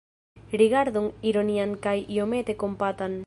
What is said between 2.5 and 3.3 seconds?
kompatan.